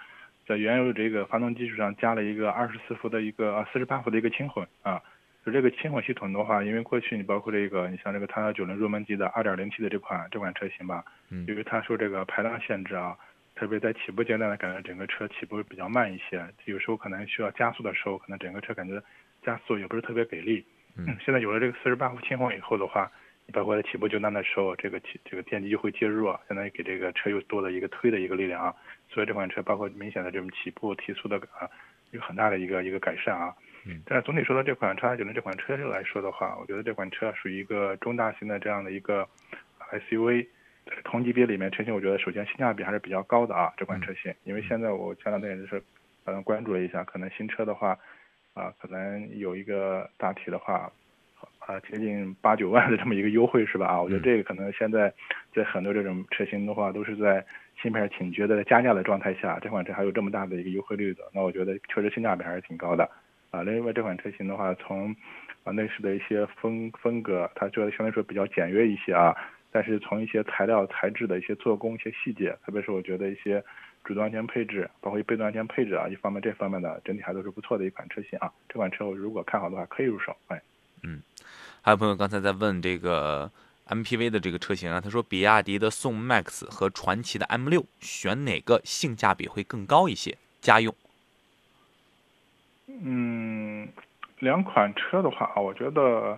[0.47, 4.99] 在原有这个发动机基础上加了一个二十四伏的一个啊四十八伏的一个轻混啊。
[5.45, 11.03] 就这个轻混系统的话，因为过去你包括这个，你像这个唐九零入门级的二点零 T 的这款这款车型吧，
[11.47, 13.15] 由于它受这个排量限制啊。
[13.61, 18.99] 特别在起步阶段呢，感觉整个车起步比较慢一些，有时候可能需要加速的时候，可能整个车感觉
[19.43, 20.65] 加速也不是特别给力。
[20.97, 23.11] 嗯，现在有了这个四十八伏轻混以后的话，
[23.45, 28.73] 你包括在起步阶段的时候，这个起这个电机就会介入，相当于给这个车又多了一个推的一个力量啊。
[29.11, 31.69] 所以这款车包括明显的这种起步提速的啊，
[32.09, 33.53] 有很大的一个一个改善啊。
[33.85, 39.29] 嗯，但是总体说到这款叉九零这款车来说的话，我觉得这款车属于一个中大型的这样的一个
[39.91, 40.47] SUV。
[41.03, 45.81] 同级别里面车型，我觉得首先性价比还是比较高的啊，这款车型，因为现在我前两天也是，
[46.25, 47.97] 嗯，关注了一下，可能新车的话，
[48.53, 50.91] 啊，可能有一个大体的话，
[51.59, 53.87] 啊，接近八九万的这么一个优惠是吧？
[53.87, 55.13] 啊，我觉得这个可能现在
[55.53, 57.45] 在很多这种车型的话，都是在
[57.81, 63.09] 芯片紧缺的加价的状态下，这款车还有这么大的一个优惠率的，那我觉得确实性价比还是挺高的
[63.51, 63.61] 啊。
[63.63, 65.15] 另外这款车型的话，从
[65.63, 69.35] 啊内饰的一些风风格，它就相对来说比较简约一些啊。
[69.71, 73.63] 但是从一些材料材质的一些做工、一些细节，特别是我觉得一些
[74.03, 78.51] 主动安全配置，包括被动安全配置啊，一方面这方面的整体还都是不错的一款车型啊。
[78.67, 80.35] 这款车我如果看好的话，可以入手。
[80.47, 80.61] 哎，
[81.03, 81.21] 嗯，
[81.81, 83.49] 还有朋友刚才在问这个
[83.87, 90.37] MPV 的这个车型啊，他说比亚迪的宋 MAX 和传祺的 M6 选哪个性价比会更高一些？
[90.59, 90.93] 家用？
[92.87, 93.87] 嗯，
[94.39, 96.37] 两款车的话啊，我觉得。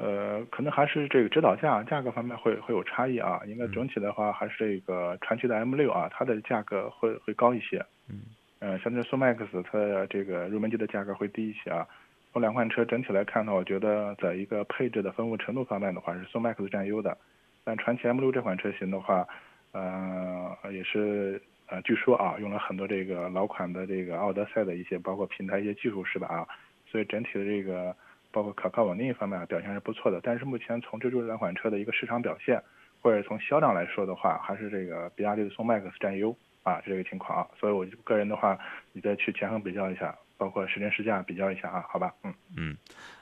[0.00, 3.40] 呃，可能还是这个指导价价格方面会会有差异啊。
[3.46, 7.84] 应该整体的话，还是这个传祺的 M 六啊，它的价格会会高一些。
[8.08, 8.20] 嗯。
[8.60, 11.84] 呃，相对宋 MAX 它这个入门级的价格会低一些啊。
[12.32, 17.18] 从两款车整体来看呢，我觉得在一个配置的丰富程度方面的话，是宋 MAX 占优的。
[17.64, 19.26] 但传祺 M 六这款车型的话，
[19.72, 26.46] 呃，也是呃，据说啊，用了很多这个老款的这个奥德赛的一些包括平台一些技术是吧啊，
[26.86, 27.96] 所以整体的这个。
[28.30, 32.62] 包括可靠稳定方面表现是不错的，但是目前从这这两款车的一个市场表现，
[33.02, 38.58] 或者从销量来说的话，还是这个比亚迪的宋 MAX 占优啊，这个情况啊，所以我个人的话，
[38.92, 42.76] 你再去权衡比较一下，包括时间试驾比较一下啊，好吧，嗯嗯，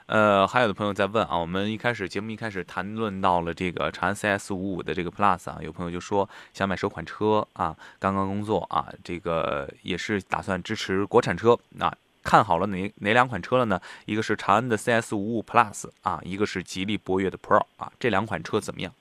[0.07, 11.93] 呃，还有的朋友在问啊，我们一开始节目一开始谈论到了这个长安 CS 五五的这个 Plus 啊，有朋友就说想买首款车啊，刚刚工作啊，这个也是打算支持国产车啊。
[12.27, 13.79] 看好了哪哪两款车了呢？
[14.05, 18.91] 一个是长安的 CS 五五 Plus 啊，一个是吉利博越的 Pro 啊，这两款车怎么样？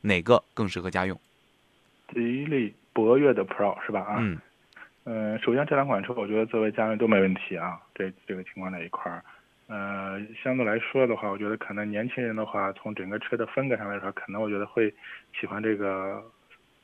[0.00, 1.16] 哪个更适合家用？
[2.12, 4.00] 吉利博越的 Pro 是吧？
[4.00, 4.40] 啊，嗯，
[5.04, 7.78] 呃，首先这两款车我觉得作为家用都没问题啊。
[7.94, 9.22] 这这个情况在一块儿，
[9.68, 14.92] 呃，相对来说的话，我觉得可能年轻人的话，从整个车的风格上来说，可能我觉得会
[15.40, 16.20] 喜欢这个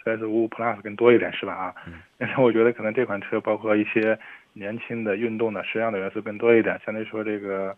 [0.04, 1.52] CS 五五 Plus 更多一点，是吧？
[1.52, 1.74] 啊，
[2.16, 4.16] 但是我觉得可能这款车包括一些。
[4.60, 7.74] 年轻的运动的时尚的元素更多一点，相对说这个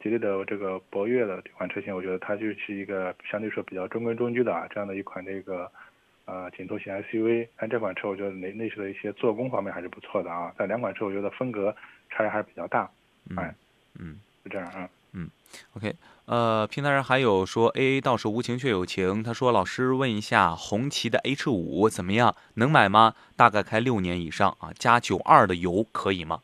[0.00, 5.68] 吉利的这个博越的这款车型，我觉得它就是一个相对说比较中规中矩的啊这样的一款这个
[6.26, 7.48] 呃紧凑型 SUV。
[7.56, 10.54] 但这款车我觉得内内饰的一些做工方面还是不错的啊。
[10.56, 11.74] 但两款车我觉得风格
[12.10, 12.88] 差异还是比较大，
[13.36, 13.52] 哎，
[13.98, 14.88] 嗯，就这样啊。
[15.12, 15.28] 嗯
[15.74, 15.94] ，OK，
[16.26, 23.14] 呃，平台上还有说 AA 倒是无情却有情，他说老师问一下红旗的 H 五怎么样，能买吗？
[23.36, 26.42] 大概开六年以上啊，加九二的油可以吗？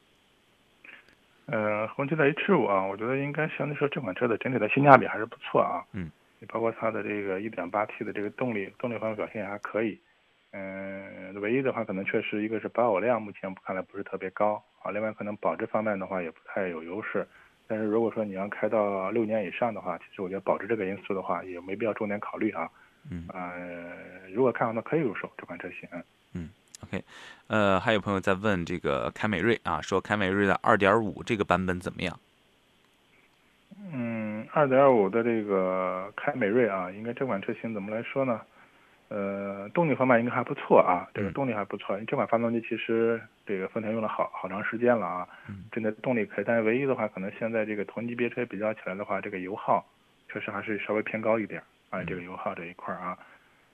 [1.46, 5.84] 呃，红旗的 H 五啊，我觉得应该相对说这款车的整体的性价比还是不错啊。
[5.92, 9.96] 嗯，你包括它的这个 1.8T 的这个动力，动力方面表现也还可以。
[10.50, 17.24] 嗯，唯一的话可能确实一个是保有量目前看来不是特别高啊，另外可能保值方面的话也不太有优势。
[17.66, 22.70] 但是如果说你要开到六年以上的话，其实我觉得保值这个因素的话也没必要重点考虑啊。
[23.10, 23.26] 嗯。
[23.32, 25.88] 呃，如果看好那可以入手这款车型。
[26.32, 26.48] 嗯。
[26.84, 27.02] OK。
[27.48, 32.18] 呃，还有朋友在问这个凯美瑞啊，说凯美瑞的2.5这个版本怎么样？
[33.92, 38.40] 嗯，2.5的这个凯美瑞啊，应该这款车型怎么来说呢？
[39.08, 41.96] 呃，动力方面应该还不错啊，这个动力还不错。
[42.08, 45.28] 这款发动机其实这个丰田用了好好长时间了啊，
[45.70, 46.44] 真的动力可以。
[46.44, 49.86] 但是唯一的话，可能现在这个同级别车比较起来的话，这个油耗
[50.28, 52.02] 确实还是稍微偏高一点啊。
[52.02, 53.16] 这个油耗这一块啊，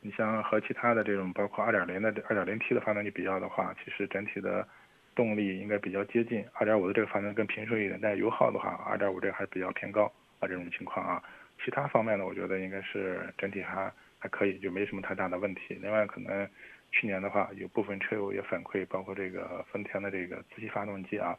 [0.02, 4.68] 你像和其他的这种包括二点零的二点零 T 的发动机比较的话，其实整体的
[5.14, 6.44] 动力应该比较接近。
[6.52, 10.46] 二点五的这个发动机更平顺一点，但是油耗的话二点五这个还是比较偏高啊。
[10.46, 11.22] 这种情况啊，
[11.64, 13.90] 其他方面呢，我觉得应该是整体还。
[14.22, 15.76] 还可以，就没什么太大的问题。
[15.82, 16.48] 另外，可能
[16.92, 21.36] 去年的话，有部分车友也反馈，包括这个丰田的这个自吸发动机啊，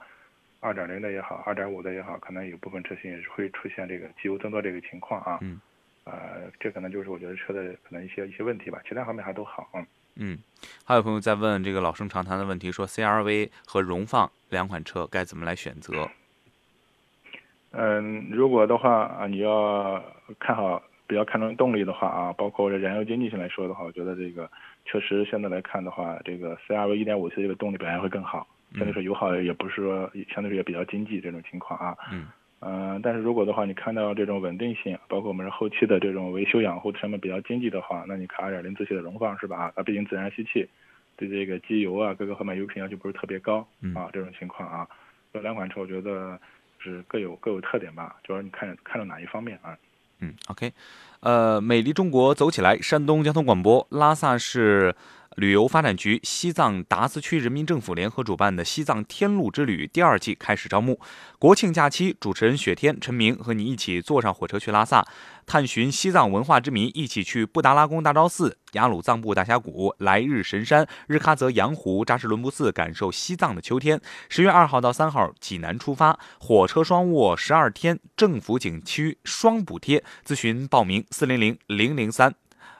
[0.59, 5.39] 二点零的也好，二点五的也好，可能有部分车型也是会出现这个机油增多这个情况啊。
[5.41, 5.61] 嗯。
[6.03, 9.69] 呃，这可能就是我觉得车的可能一些一些问题吧，其他方面还都好。
[10.15, 10.37] 嗯。
[10.83, 16.09] 还有朋友在问这个老生常谈的问题，说 CRV 和荣放两款车该怎么来选择？
[17.71, 20.03] 嗯，如果的话啊，你要
[20.37, 20.83] 看好。
[21.07, 24.49] 比较看重动力的话啊，包括这燃油经济性来说的话，我觉得这个
[24.85, 31.97] 确实现在来看的话，这个 CRV 1.5T 这个动力表现会更好，相对说油耗也不是说相对说也比较经济这种情况啊。
[32.11, 32.27] 嗯。
[32.65, 39.73] 嗯，但是如果的话，你看到这种稳定性，包括我们是后期的这种维修养护成本比较经济的话，那你看2.0自吸的荣放是吧？
[39.75, 40.65] 它毕竟自然吸气，
[41.17, 44.87] 对这个机油啊各个方面油品要求不是特别高啊，这种情况啊，
[45.33, 46.39] 这两款车我觉得
[46.79, 49.77] 是各有各有特点吧，主要你看看到哪一方面啊？
[50.23, 50.71] 嗯，OK，
[51.19, 54.95] 呃，美丽中国走起来，山东交通广播，拉萨市，
[55.35, 60.99] 旅游发展局西藏达斯区人民政府联合主办的西藏天路之旅第二季开始招募。
[61.39, 65.05] 国庆假期，主持人雪天、陈明和你一起坐上火车去拉萨，
[65.45, 73.99] 探寻西藏文化之谜，一起去布达拉宫大昭寺、雅鲁藏布大峡谷、来日神山、日喀则羊湖、扎什伦布寺，感受西藏的秋天。
[74.29, 80.03] 十月二号到三号，济南出发，火车双卧十二天，政府景区双补贴。
[80.25, 82.33] 咨询报名：四零零零零三，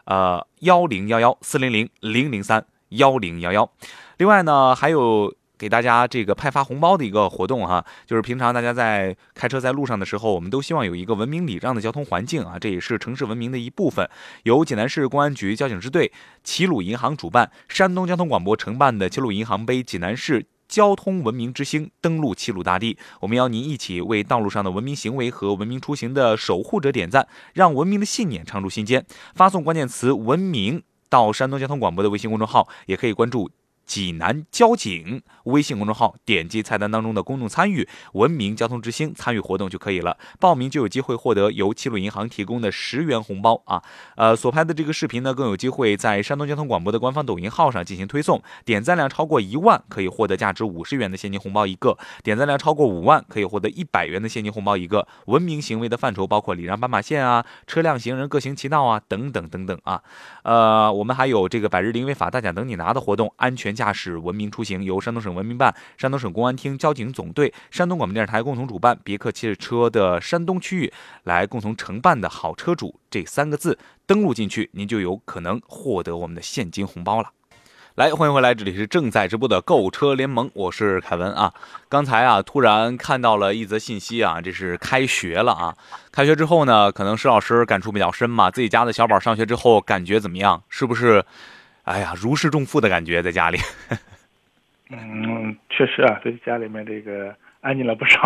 [0.06, 3.72] 呃幺零幺幺四零零零零三幺零幺幺。
[4.18, 5.34] 另外呢，还有。
[5.56, 14.10] 给大家这个派发红包的一个活动哈，就是平常大家在开车在路上的时候，我们都希望有一个文明礼让的交通环境啊，这也是城市文明的一部分。
[14.44, 16.12] 由济南市公安局交警支队、
[16.44, 29.06] 齐鲁银行主办，山东交通广播承办的齐鲁银行杯济南市交通文明之星登陆齐鲁大地，我们邀您一起为道路上的文明行为和文明出行的守护者点赞，让文明的信念常驻心间。
[29.36, 33.52] 发送关键词“文明”到山东交通广播的微信公众号，也可以关注。
[33.86, 43.84] 济南交警微信公众号，点击菜单当中的公众参与文明交通之星参与活动就可以了，报名就有机会获得由齐鲁银行提供的十元红包啊！
[44.16, 55.06] 呃，所拍的这个视频呢，更有机会在山东交通广播的官方抖音号上进行推送，点赞量超过一万可以获得价值五十元的现金红包一个，点赞量超过五万可以获得一百元的现金红包一个。
[55.26, 60.02] 文明行为的范畴包括礼让斑马线啊，车辆行人各行其道啊，等等等等啊！
[60.44, 63.73] 呃，我们还有这个百日零违法大奖等你拿的活动，安全。
[63.74, 77.30] 驾驶文明出行由山东省文明办、山东省公安厅交警总队、山东广播电视台共同主办，别克汽车的山东区域来共同承办的“好车主”这三个字登录进去，您就有可能获得我们的现金红包了。
[77.96, 81.54] 来，欢迎回来，这里是正在直播的购车联盟，我是凯文啊。
[81.88, 85.76] 刚才啊，突然看到了一则信息啊，这是开学了啊。
[86.12, 90.64] 开学之后呢，可能石老师感触比较深嘛，自己家的小宝上学之后感觉怎么样？
[90.70, 91.24] 是不是？
[91.84, 93.58] 哎呀，如释重负的感觉在家里。
[94.90, 98.22] 嗯，确实啊，对家里面这个安静了不少，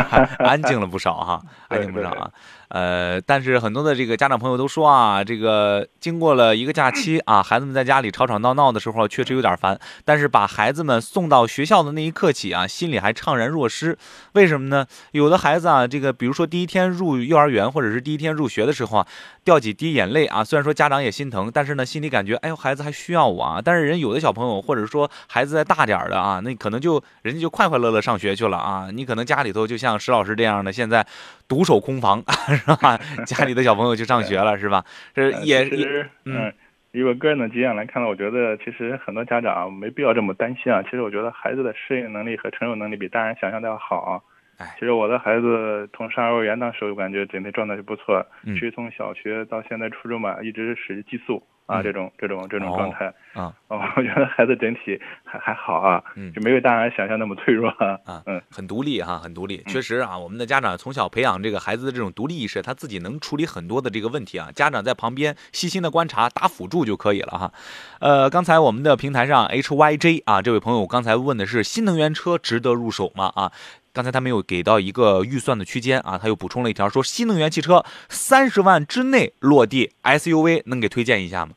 [0.38, 2.30] 安静了不少哈， 安静不少啊。
[2.72, 9.78] 呃，但是很多的这个家长朋友都说啊，这个经过了一个假期啊，孩子们在家里吵吵闹闹的时候，确实有点烦。
[10.06, 13.98] 但是把孩子们送到学校的那一刻起啊，心里还怅然若失。
[14.32, 14.86] 为什么呢？
[15.10, 19.06] 有的孩子啊，这个比如说第一天入幼儿园或者是第一天入学的时候啊，
[19.44, 20.42] 掉几滴眼泪啊。
[20.42, 23.60] 虽然说家长也心疼，但是呢，心里感觉哎呦，孩子还需要我啊。
[23.62, 28.88] 但是人有的小朋友或者说孩子再大点的啊，那可能就人家就快快乐乐上学去了啊。
[28.90, 31.06] 你可能家里头就像石老师这样的，现在
[31.52, 32.24] 独守空房。
[32.48, 32.96] 是吧？
[33.28, 34.82] 家里的小朋友去上学了，是吧？
[35.14, 36.50] 这也是嗯，
[36.92, 40.82] 以我个人的经验来看呢，我觉得其实很多家长没必要这么担心啊。
[40.82, 44.24] 其实我觉得孩子的适应能力和承受能力比大人想象的要好。
[44.58, 48.24] 哎，其实我的孩子从上幼儿园那时候，我感觉整体状态就不错。
[48.44, 51.42] 其实从小学到现在初中吧，一直是属于寄宿。
[51.66, 67.52] 啊，这种这种这种状态啊， 我觉得孩子整体还还好啊，嗯，就没有大人想象那么脆弱啊，嗯，很独立哈，很独立，确实啊，我们的家长从小培养这个孩子的这种独立意识，他自己能处理很多的这个问题啊，家长在旁边细心的观察，打辅助就可以了哈。
[68.00, 73.32] 呃，刚才我们的平台上 H Y J 啊，这位朋友刚才问的是新能源车值得入手吗？
[73.34, 73.52] 啊。
[73.92, 81.52] 刚才他没有给到一个预算的区间啊，他又补充了一条说新能源汽车三十万之内落地 SUV 能给推荐一下吗？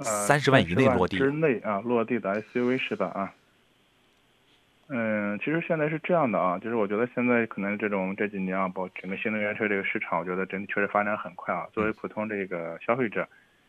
[0.00, 3.32] 三十万以内落地之内啊，落地的 SUV 是吧啊？
[4.88, 11.66] 嗯，其实现在是这样的啊，就是我觉得现在可能这种这几年啊，包整个新能源车这个市场，我觉得整体确实发展很快啊。
[11.72, 13.26] 作为普通这个消费者，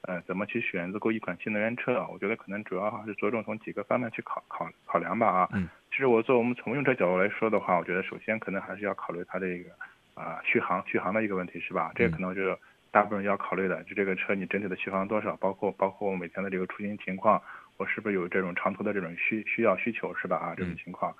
[0.07, 2.07] 呃，怎么去选择购一款新能源车啊？
[2.11, 5.49] 我觉得可能主要还是着重从几个方面去考考考量吧啊。
[5.53, 5.67] 嗯。
[5.91, 9.69] 其实我做我们从用车角度来说的话，我觉得首先可能还是要考虑它这个
[10.13, 11.91] 啊续航续航的一个问题，是吧？
[11.95, 12.57] 这个可能就是
[12.91, 17.41] 大部分人要考虑的，就这个车你整体的续航多少，包括包括我每天的这个出行情况，
[17.77, 20.37] 我是不是有这种长途的这种需需要需求，是吧？
[20.37, 21.15] 啊，这种情况。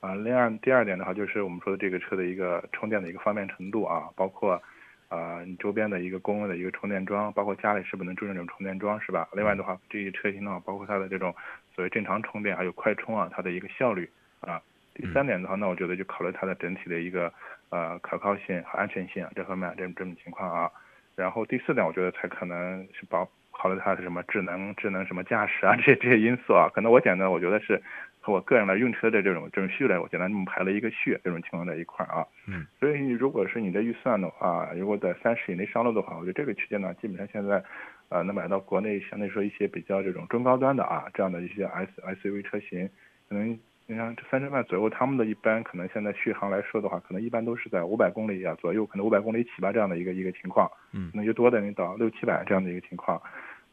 [0.00, 4.60] 啊，另外第二点的话，就是我们说的这个车的一个充电的一个方便程度啊，包括
[5.08, 9.28] 啊你周边的一个公共的一个充电桩，包括家里是不是能住这种充电桩，是吧？
[9.32, 11.34] 另外的话，这些车型的话，包括它的这种。
[11.74, 14.08] 所谓正常充电还有快充啊，它的一个效率
[14.40, 14.58] 啊。
[14.94, 17.30] 第三点的话，那我觉得就考虑它的整体的一个
[17.68, 20.70] 呃可靠性和安全性这方面这这种情况啊。
[21.16, 26.70] 然后第四点，我觉得才可能是保考虑它的什么智能智能什么驾驶啊这些这些因素啊。
[26.72, 27.82] 可能我简单，我觉得是
[28.26, 32.26] 和我个人来用车的这种这种序列，我简单这么排了一个序，这种情况在一块儿啊。
[32.48, 32.66] 嗯。
[32.80, 37.62] 所以如果是你的预算的话，如果在三十以内上路的话，我觉得这个区间呢，基本上现在。
[38.08, 42.88] 呃，能买到国内相对说一些比较这种中高端的啊，这样的一些 S SUV 车型，
[43.28, 43.58] 可能
[43.88, 53.20] 你看这三十万左右，他们的一般可能现在续航来说的话，可能一般都是在五百公里啊左右，可能五百公里起吧这样的一个一个情况，嗯，可能就多的能到六七百这样的一个情况，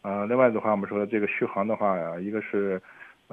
[0.01, 2.81] 呃，另外的话，我们说这个续航的话呀，一个是。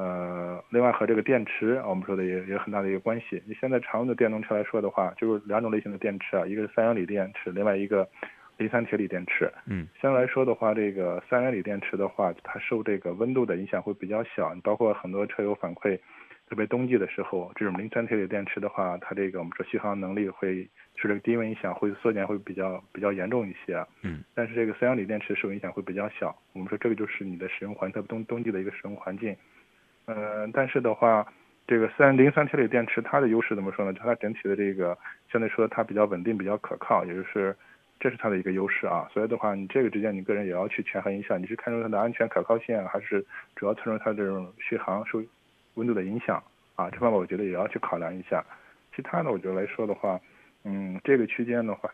[0.00, 3.42] 呃，另外和这个电池，我们说的也也有很大的一个关系。
[3.44, 8.08] 你现在常用的电动车来说的话，就是两种类型的电池啊，一个是三元锂电池，另外一个
[8.56, 9.52] 磷酸铁锂电池。
[9.66, 14.54] 嗯，相对来说的话，这个三元锂电池的话，它受这个温度的影响会比较小。
[14.62, 15.98] 包括很多车友反馈，
[16.48, 23.84] 特别冬季的时候，这种磷酸铁锂电池的话，它这个我们说续航能力会受这个低温影响会缩减会比较比较严重一些。
[24.00, 26.34] 嗯，但是这个三元锂电池受影响会比较小。
[26.54, 29.36] 我们说这个就是你的使用环，特别冬冬季的一个使用环境。
[30.12, 31.24] 嗯，但是的话，
[31.68, 33.92] 这个三磷酸铁锂电池它的优势怎么说呢？
[33.92, 34.98] 它整体的这个
[35.30, 37.56] 相对说它比较稳定、比较可靠，也就是
[38.00, 39.08] 这是它的一个优势啊。
[39.12, 45.22] 所以的话，你这个之间你个人也要去权衡一下，你是看重它的安全可靠性，还是主要看重它这种续航受
[45.74, 46.42] 温度的影响
[46.74, 46.90] 啊？
[46.90, 48.44] 这方面我觉得也要去考量一下。
[48.96, 50.18] 其他的我觉得来说的话，
[50.64, 51.88] 嗯，这个区间的话，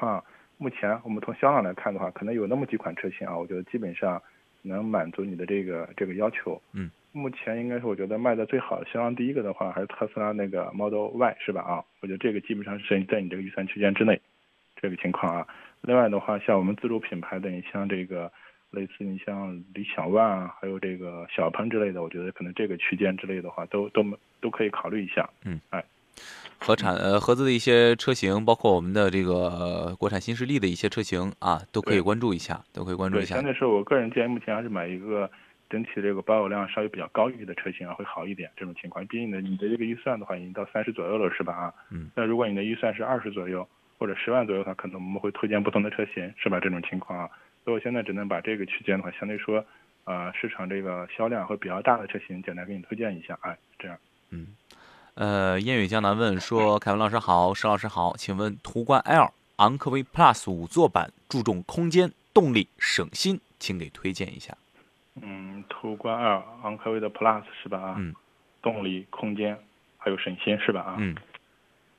[0.00, 0.24] 啊
[0.56, 4.22] 目前我们从销量来看的话，可能有那么几款车型啊，我觉得基本上
[4.62, 6.58] 能满足你的这个这个要求。
[6.72, 6.90] 嗯。
[7.12, 11.60] 目前应该是我觉得卖的最好的，销量第一个的话还是特斯拉那个 Model Y 是吧？
[11.60, 14.18] 啊，我觉得这个基本上是在你这个预算区间之内，
[14.80, 15.46] 这个情况啊。
[15.82, 18.32] 另外的话，像我们自主品牌的，你像这个
[18.70, 24.02] 类似你像理想 ONE 啊，还有这个小鹏之类的，我觉得可能这个区间之类的话，都都
[24.40, 25.28] 都可以考虑一下。
[25.44, 25.84] 嗯，哎，
[26.58, 33.34] 合产呃合资的一些车型，包括我们的这个国产新势力的一些车型啊，都可以关注一下，都可以关注一下。
[33.34, 35.30] 相对说，我个人建议目前还是买一个。
[35.72, 38.50] 整体这个保有量稍微比较高一些的车型啊，会好一点。
[38.54, 41.54] 这种情况，毕竟呢，你的这个预算的话，已经到三十左右了，是吧？
[41.54, 42.10] 啊，嗯。
[42.14, 43.66] 那如果你的预算是二十左右
[43.98, 46.60] 或者十万左右的话，可能我们会推荐不同的车型，是吧？
[46.60, 47.30] 这种情况啊，
[47.64, 49.64] 所以我现在只能把这个区间的话，相对说，
[50.04, 53.96] 呃，市场这个销量会比较大的车型，简单给你推荐一下，啊，这样。
[54.28, 54.48] 嗯。
[55.14, 64.56] 呃，烟雨江南问说：“凯文老师好，石老师好，请问途观 L 昂科威 Plus 五座版注重空间、动力、省心，请给推荐一下。”
[65.20, 67.78] 嗯，途观二昂科威的 Plus 是吧？
[67.78, 68.14] 啊，嗯，
[68.62, 69.58] 动力、空间
[69.98, 70.80] 还有省心是吧？
[70.80, 71.14] 啊，嗯，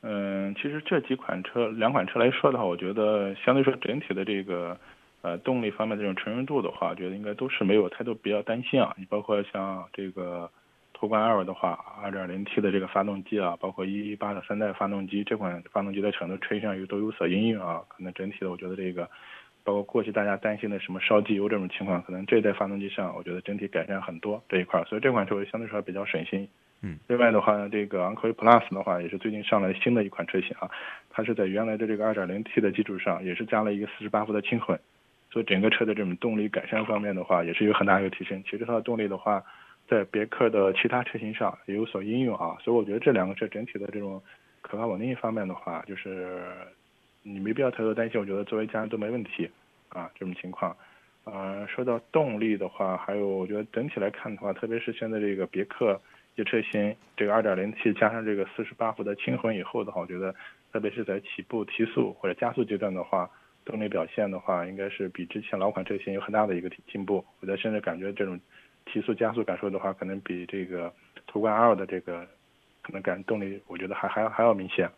[0.01, 4.75] 嗯，其实这几款车，两款车来说的话，我觉得相对说整体的这个
[5.21, 8.95] 呃动力方面这种成熟度的话，觉得应该都是没有太多比较担心啊。
[8.97, 10.49] 你包括像这个
[10.93, 17.83] 途观二的话，2.0T 的这个发动机啊，包括1.8的三代发动机，这款发动机在整个车上有都有所应用啊。
[17.87, 19.07] 可能整体的，我觉得这个。
[19.63, 26.47] 包括过去大家担心的什么烧机油这种情况，可能这一代发动机上，我觉得整体改善很多这一块，所以这款车相对说比较省心。
[26.81, 30.69] 嗯，另外的话呢，这个昂科威 Plus 的话，也是最近上来新的一款车型啊，
[31.09, 34.77] 它是在原来的这个 2.0T 的基础上，也是加了一个48伏的轻混，
[35.31, 38.43] 所以整个车的这种动力改善方面的话，也是有很大一个提升。
[38.43, 39.41] 其实它的动力的话，
[39.87, 44.21] 在别克的其他车型上也有所应用啊，所以我觉得这两个车整体的这种
[44.61, 46.41] 可靠稳定性方面的话，就是。
[47.23, 49.49] 你没必要太多担心，我觉得作为家人都没问题，
[49.89, 50.75] 啊，这种情况，
[51.23, 55.99] 呃，说到动力的话，还有我觉得整体来看的话，特别是现在这个别克
[56.35, 60.35] 这车型，这个 2.0T 加上这个48伏的轻混以后的话，我觉得
[60.71, 63.29] 特别是在起步、提速或者加速阶段的话，
[63.63, 67.23] 动力表现的话，应该是比之前老款车型有很大的一个进步。
[67.39, 68.37] 我在现在感觉这种
[68.85, 70.93] 提速、加速感受的话，可能比这个
[71.25, 72.27] 途观 L 的这个
[72.81, 74.89] 可能感动力，我觉得还还还要明显。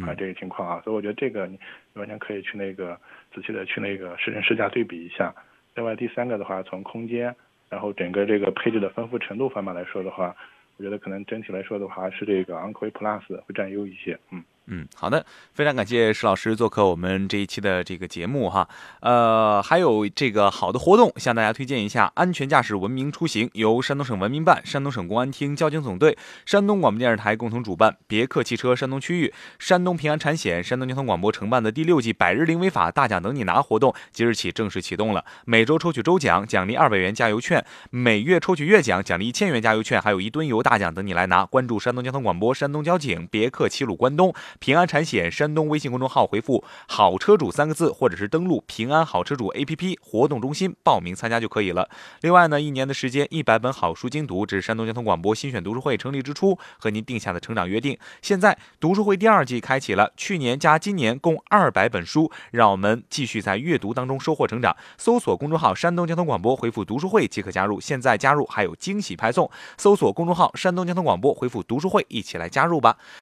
[0.00, 1.58] 啊，这个情况啊，所以我觉得这个你
[1.94, 2.98] 完全可以去那个
[3.34, 5.34] 仔细的去那个试乘试驾对比一下。
[5.74, 7.34] 另外第三个的话，从空间，
[7.68, 10.34] 然后整个这个配置的丰富程度方面来说的话，
[10.76, 14.42] 我觉得可能整体来说的话，是这个昂科威 Plus 会占优一些，嗯。
[14.66, 18.68] 嗯，好的，非常感谢石老师做客我们这一期的这个节目哈。
[19.00, 35.24] 呃，还有这个好的活动向大家推荐一下：安全驾驶文明出行，由山东省文明办、山东省公安厅交警总队、山东广播电视台共同主办，别克汽车山东区域、山东平安产险、山东交通广播承办的第六季百日零违法大奖等你拿活动，即日起正式启动了。
[35.44, 37.60] 每周抽取周奖，奖励二百元加油券；
[37.90, 41.44] 每月抽取月奖，奖励一千元加油券，还有一吨油大奖等你来拿。
[41.44, 44.32] 关注山东交通广播、山东交警、别克齐鲁关东。
[44.62, 51.90] 平安产险山东微信公众号回复“好车主”三个字，或者是登录平安好车主 APP 活动中心报名参加就可以了。
[52.20, 57.98] 另外呢，一年的时间，一百本好书精读，这是山东交通广播新选读书会成立之初和您定下的成长约定。
[58.22, 64.76] 现在读书会第二季开启了，去年加今年共二百本书，让我们继续在阅读当中收获成长。
[64.96, 67.80] 搜索公众号“山东交通广播”，回复“读书会”即可加入。
[67.80, 72.96] 现在加入还有惊喜派送，搜索公众号“山东交通广播”，回复“读书会”，一起来加入吧。